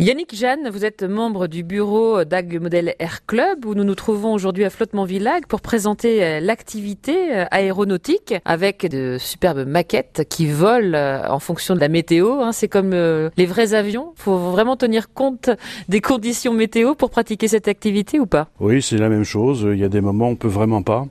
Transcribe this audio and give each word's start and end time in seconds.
Yannick 0.00 0.34
Jeanne, 0.34 0.70
vous 0.70 0.84
êtes 0.84 1.04
membre 1.04 1.46
du 1.46 1.62
bureau 1.62 2.24
d'Ag 2.24 2.60
Model 2.60 2.96
Air 2.98 3.24
Club 3.26 3.64
où 3.64 3.76
nous 3.76 3.84
nous 3.84 3.94
trouvons 3.94 4.32
aujourd'hui 4.32 4.64
à 4.64 4.70
Flottement 4.70 5.04
Villag 5.04 5.46
pour 5.46 5.60
présenter 5.60 6.24
euh, 6.24 6.40
l'activité 6.40 7.32
euh, 7.32 7.44
aéronautique 7.52 8.34
avec 8.44 8.90
de 8.90 9.18
superbes 9.20 9.68
maquettes 9.68 10.26
qui 10.28 10.48
volent 10.48 10.98
euh, 10.98 11.28
en 11.28 11.38
fonction 11.38 11.76
de 11.76 11.80
la 11.80 11.86
météo. 11.88 12.40
Hein. 12.40 12.50
C'est 12.50 12.66
comme 12.66 12.90
les 12.90 13.46
vrais 13.46 13.74
avions. 13.74 14.14
Il 14.18 14.22
faut 14.22 14.36
vraiment 14.36 14.76
tenir 14.76 15.12
compte 15.12 15.48
des 15.88 16.00
conditions 16.00 16.54
météo 16.54 16.96
pour 16.96 17.10
pratiquer 17.10 17.46
cette 17.46 17.68
activité 17.68 18.18
ou 18.18 18.26
pas? 18.26 18.48
Oui, 18.58 18.82
c'est 18.82 18.98
la 18.98 19.08
même 19.08 19.22
chose. 19.22 19.64
Il 19.70 19.78
y 19.78 19.84
a 19.84 19.88
des 19.88 20.00
moments 20.00 20.26
où 20.26 20.32
on 20.32 20.36
peut 20.36 20.48
vraiment 20.48 20.82
pas. 20.82 21.06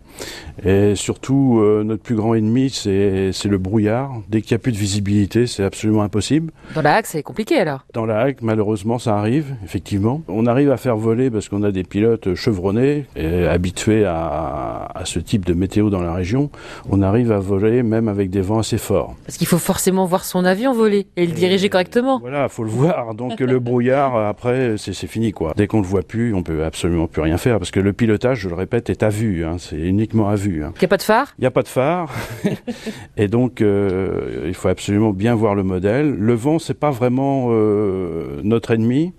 Et 0.66 0.96
surtout, 0.96 1.62
notre 1.86 2.04
plus 2.04 2.16
grand 2.16 2.34
ennemi, 2.34 2.70
c'est 2.70 3.46
le 3.46 3.58
brouillard. 3.58 4.12
Dès 4.28 4.42
qu'il 4.42 4.54
n'y 4.54 4.60
a 4.60 4.60
plus 4.60 4.74
de 4.74 4.78
visibilité, 4.78 5.48
c'est 5.48 5.64
absolument 5.64 6.04
impossible. 6.04 6.52
Dans 6.76 6.82
la 6.82 6.96
Hague, 6.96 7.06
c'est 7.08 7.24
compliqué 7.24 7.58
alors? 7.58 7.86
Dans 7.94 8.06
la 8.06 8.20
Hague, 8.20 8.40
malheureusement, 8.42 8.73
Heureusement, 8.74 8.98
ça 8.98 9.20
arrive, 9.20 9.56
effectivement. 9.64 10.24
On 10.28 10.48
arrive 10.48 10.72
à 10.72 10.78
faire 10.78 10.98
voler 10.98 11.30
parce 11.30 11.48
qu'on 11.48 11.62
a 11.62 11.72
des 11.72 11.84
pilotes 11.84 12.34
chevronnés 12.34 13.06
et 13.16 13.46
habitués 13.46 14.04
à, 14.04 14.92
ce 15.04 15.20
type 15.20 15.46
de 15.46 15.54
météo 15.54 15.92
dans 15.92 16.02
la 16.02 16.12
région. 16.12 16.50
On 16.90 17.04
arrive 17.04 17.32
à 17.32 17.38
voler 17.38 17.84
même 17.84 18.08
avec 18.08 18.32
des 18.32 18.42
vents 18.42 18.58
assez 18.58 18.80
forts. 18.80 19.14
Parce 19.28 19.38
qu'il 19.38 19.46
faut 19.46 19.60
forcément 19.60 20.08
voir 20.08 20.26
son 20.26 20.44
avion 20.44 20.74
voler 20.74 21.06
et 21.18 21.28
le 21.28 21.34
diriger 21.34 21.70
correctement. 21.70 22.18
Voilà, 22.18 22.50
faut 22.50 22.64
le 22.64 22.72
voir. 22.72 23.14
Donc 23.14 23.40
le 23.42 23.60
brouillard, 23.60 24.18
après, 24.18 24.74
c'est 24.80 25.06
fini 25.06 25.34
quoi. 25.34 25.54
Dès 25.56 25.68
qu'on 25.68 25.82
le 25.82 25.86
voit 25.86 26.02
plus, 26.02 26.34
on 26.34 26.42
peut 26.42 26.64
absolument 26.64 27.06
plus 27.06 27.22
rien 27.22 27.38
faire 27.38 27.60
parce 27.60 27.70
que 27.70 27.80
le 27.80 27.94
pilotage, 27.94 28.40
je 28.40 28.50
le 28.50 28.56
répète, 28.56 28.90
est 28.90 29.04
à 29.04 29.10
vue. 29.10 29.46
Hein. 29.46 29.58
C'est 29.60 29.78
uniquement 29.78 30.30
à 30.30 30.36
vue. 30.36 30.64
Hein. 30.64 30.74
Il 30.78 30.80
n'y 30.80 30.86
a 30.86 30.88
pas 30.88 30.98
de 30.98 31.04
phare? 31.04 31.36
Il 31.38 31.42
n'y 31.42 31.48
a 31.48 31.52
pas 31.52 31.62
de 31.62 31.68
phare. 31.68 32.12
et 33.18 33.28
donc, 33.28 33.62
euh, 33.62 34.46
il 34.48 34.56
faut 34.56 34.70
absolument 34.70 35.12
bien 35.12 35.36
voir 35.36 35.54
le 35.54 35.62
modèle. 35.62 36.16
Le 36.16 36.34
vent, 36.34 36.58
c'est 36.58 36.74
pas 36.74 36.90
vraiment 36.90 37.50
euh, 37.52 38.42
notre 38.44 38.63
ennemi. 38.72 39.14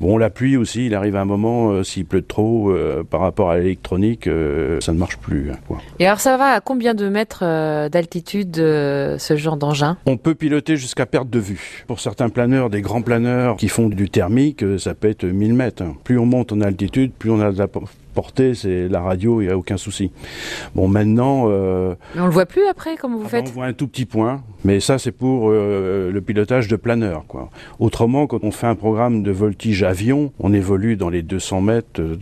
Bon, 0.00 0.16
la 0.18 0.30
pluie 0.30 0.56
aussi, 0.56 0.86
il 0.86 0.94
arrive 0.94 1.16
à 1.16 1.20
un 1.20 1.24
moment, 1.24 1.70
euh, 1.70 1.82
s'il 1.82 2.04
pleut 2.04 2.22
trop 2.22 2.70
euh, 2.70 3.04
par 3.04 3.20
rapport 3.20 3.50
à 3.50 3.58
l'électronique, 3.58 4.26
euh, 4.26 4.80
ça 4.80 4.92
ne 4.92 4.98
marche 4.98 5.18
plus. 5.18 5.50
Hein, 5.50 5.76
Et 5.98 6.06
alors 6.06 6.20
ça 6.20 6.36
va 6.36 6.52
à 6.52 6.60
combien 6.60 6.94
de 6.94 7.08
mètres 7.08 7.40
d'altitude 7.88 8.56
ce 8.56 9.36
genre 9.36 9.56
d'engin? 9.56 9.96
On 10.06 10.16
peut 10.16 10.34
piloter 10.34 10.76
jusqu'à 10.76 11.06
perte 11.06 11.30
de 11.30 11.38
vue. 11.38 11.84
Pour 11.86 12.00
certains 12.00 12.28
planeurs, 12.28 12.70
des 12.70 12.82
grands 12.82 13.02
planeurs 13.02 13.56
qui 13.56 13.68
font 13.68 13.88
du 13.88 14.10
thermique, 14.10 14.64
ça 14.78 14.94
peut 14.94 15.08
être 15.08 15.24
1000 15.24 15.54
mètres. 15.54 15.82
Hein. 15.82 15.94
Plus 16.04 16.18
on 16.18 16.26
monte 16.26 16.52
en 16.52 16.60
altitude, 16.60 17.12
plus 17.12 17.30
on 17.30 17.40
a 17.40 17.52
de 17.52 17.58
la 17.58 17.68
portée, 18.14 18.54
c'est 18.54 18.88
la 18.88 19.00
radio, 19.00 19.40
il 19.40 19.46
n'y 19.46 19.52
a 19.52 19.56
aucun 19.56 19.76
souci. 19.76 20.10
Bon, 20.74 20.88
maintenant... 20.88 21.48
Mais 21.48 22.20
on 22.20 22.26
le 22.26 22.32
voit 22.32 22.46
plus 22.46 22.66
après, 22.66 22.96
comme 22.96 23.12
vous 23.12 23.24
ah 23.26 23.30
ben, 23.30 23.44
faites 23.44 23.48
On 23.48 23.52
voit 23.52 23.66
un 23.66 23.72
tout 23.72 23.86
petit 23.86 24.06
point, 24.06 24.42
mais 24.64 24.80
ça 24.80 24.98
c'est 24.98 25.12
pour 25.12 25.50
euh, 25.50 26.10
le 26.10 26.20
pilotage 26.20 26.68
de 26.68 26.76
planeur. 26.76 27.24
Quoi. 27.28 27.50
Autrement, 27.78 28.26
quand 28.26 28.42
on 28.42 28.50
fait 28.50 28.66
un 28.66 28.74
programme 28.74 29.22
de 29.22 29.30
voltige 29.30 29.82
avion, 29.82 30.32
on 30.40 30.52
évolue 30.52 30.96
dans 30.96 31.10
les 31.10 31.22
200 31.22 31.60
mètres 31.60 32.00
euh, 32.00 32.16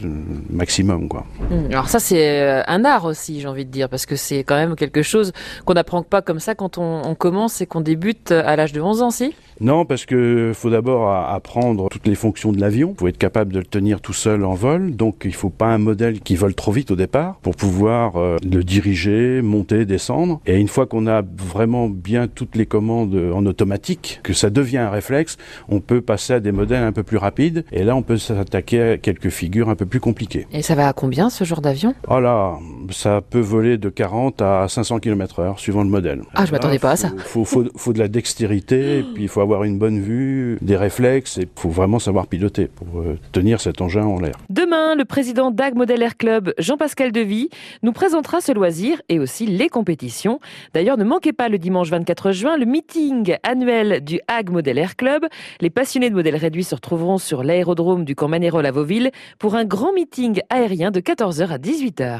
maximum. 0.50 1.08
Quoi. 1.08 1.24
Hum, 1.50 1.66
alors 1.70 1.88
ça 1.88 1.98
c'est 1.98 2.64
un 2.66 2.84
art 2.84 3.04
aussi, 3.04 3.40
j'ai 3.40 3.48
envie 3.48 3.64
de 3.64 3.70
dire, 3.70 3.88
parce 3.88 4.06
que 4.06 4.16
c'est 4.16 4.44
quand 4.44 4.56
même 4.56 4.76
quelque 4.76 5.02
chose 5.02 5.32
qu'on 5.64 5.74
n'apprend 5.74 6.02
pas 6.02 6.22
comme 6.22 6.40
ça 6.40 6.54
quand 6.54 6.78
on, 6.78 7.02
on 7.04 7.14
commence 7.14 7.60
et 7.60 7.66
qu'on 7.66 7.80
débute 7.80 8.32
à 8.32 8.56
l'âge 8.56 8.72
de 8.72 8.80
11 8.80 9.02
ans, 9.02 9.10
si? 9.10 9.34
Non, 9.60 9.84
parce 9.84 10.04
que 10.04 10.52
faut 10.54 10.70
d'abord 10.70 11.10
apprendre 11.12 11.88
toutes 11.88 12.06
les 12.06 12.14
fonctions 12.14 12.52
de 12.52 12.60
l'avion. 12.60 12.94
Il 12.96 13.00
faut 13.00 13.08
être 13.08 13.18
capable 13.18 13.52
de 13.52 13.58
le 13.58 13.64
tenir 13.64 14.00
tout 14.00 14.12
seul 14.12 14.44
en 14.44 14.54
vol, 14.54 14.94
donc 14.94 15.22
il 15.24 15.34
faut 15.34 15.50
pas 15.50 15.66
un 15.66 15.78
modèle 15.78 16.20
qui 16.20 16.36
vole 16.36 16.54
trop 16.54 16.72
vite 16.72 16.90
au 16.90 16.96
départ 16.96 17.36
pour 17.42 17.56
pouvoir 17.56 18.16
euh, 18.16 18.36
le 18.44 18.62
diriger, 18.64 19.40
monter, 19.42 19.84
descendre. 19.84 20.40
Et 20.46 20.56
une 20.56 20.68
fois 20.68 20.86
qu'on 20.86 21.06
a 21.06 21.22
vraiment 21.22 21.88
bien 21.88 22.28
toutes 22.28 22.56
les 22.56 22.66
commandes 22.66 23.14
en 23.34 23.46
automatique, 23.46 24.20
que 24.22 24.32
ça 24.32 24.50
devient 24.50 24.78
un 24.78 24.90
réflexe, 24.90 25.36
on 25.68 25.80
peut 25.80 26.00
passer 26.00 26.34
à 26.34 26.40
des 26.40 26.52
modèles 26.52 26.82
un 26.82 26.92
peu 26.92 27.02
plus 27.02 27.16
rapides. 27.16 27.64
Et 27.72 27.84
là, 27.84 27.96
on 27.96 28.02
peut 28.02 28.18
s'attaquer 28.18 28.82
à 28.82 28.98
quelques 28.98 29.30
figures 29.30 29.68
un 29.68 29.76
peu 29.76 29.86
plus 29.86 30.00
compliquées. 30.00 30.46
Et 30.52 30.62
ça 30.62 30.74
va 30.74 30.88
à 30.88 30.92
combien 30.92 31.30
ce 31.30 31.44
genre 31.44 31.60
d'avion? 31.60 31.94
Oh 32.08 32.20
là, 32.20 32.58
ça 32.92 33.20
peut 33.20 33.40
voler 33.40 33.78
de 33.78 33.88
40 33.88 34.42
à 34.42 34.66
500 34.68 34.98
km 35.00 35.40
heure, 35.40 35.58
suivant 35.58 35.82
le 35.82 35.88
modèle. 35.88 36.22
Ah, 36.34 36.44
je 36.46 36.52
m'attendais 36.52 36.78
pas 36.78 36.92
à 36.92 36.96
ça. 36.96 37.10
Faut, 37.18 37.44
faut, 37.44 37.64
faut, 37.76 37.92
de 37.92 37.98
la 37.98 38.08
dextérité, 38.08 38.98
et 38.98 39.02
puis 39.02 39.24
il 39.24 39.28
faut 39.28 39.40
avoir 39.40 39.64
une 39.64 39.78
bonne 39.78 40.00
vue, 40.00 40.58
des 40.60 40.76
réflexes, 40.76 41.38
et 41.38 41.42
il 41.42 41.48
faut 41.60 41.70
vraiment 41.70 41.98
savoir 41.98 42.26
piloter 42.26 42.66
pour 42.66 43.00
euh, 43.00 43.18
tenir 43.32 43.60
cet 43.60 43.80
engin 43.80 44.04
en 44.04 44.20
l'air. 44.20 44.34
Demain, 44.50 44.94
le 44.94 45.04
président 45.04 45.50
d'Ag 45.50 45.74
Model 45.74 46.02
Air 46.02 46.16
Club, 46.16 46.52
Jean-Pascal 46.58 47.12
Devy, 47.12 47.50
nous 47.82 47.92
présentera 47.92 48.40
ce 48.40 48.52
loisir 48.52 49.00
et 49.08 49.18
aussi 49.18 49.46
les 49.46 49.68
compétitions. 49.68 50.40
D'ailleurs, 50.74 50.96
ne 50.96 51.04
manquez 51.04 51.32
pas 51.32 51.48
le 51.48 51.58
dimanche 51.58 51.90
24 51.90 52.32
juin 52.32 52.56
le 52.56 52.66
meeting 52.66 53.36
annuel 53.42 54.02
du 54.02 54.20
Ag 54.28 54.50
Model 54.50 54.78
Air 54.78 54.96
Club. 54.96 55.26
Les 55.60 55.70
passionnés 55.70 56.10
de 56.10 56.14
modèles 56.14 56.36
réduits 56.36 56.64
se 56.64 56.74
retrouveront 56.74 57.18
sur 57.18 57.42
l'aérodrome 57.42 58.04
du 58.04 58.14
Camp 58.14 58.28
Manérol 58.28 58.66
à 58.66 58.70
Vauville 58.70 59.10
pour 59.38 59.54
un 59.54 59.64
grand 59.64 59.92
meeting 59.92 60.40
aérien 60.50 60.90
de 60.90 61.00
14h 61.00 61.48
à 61.48 61.58
18h. 61.58 62.14